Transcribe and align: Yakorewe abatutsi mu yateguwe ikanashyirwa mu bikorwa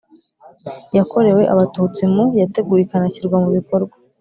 Yakorewe 0.97 1.43
abatutsi 1.53 2.01
mu 2.13 2.23
yateguwe 2.41 2.81
ikanashyirwa 2.83 3.37
mu 3.43 3.49
bikorwa 3.57 3.93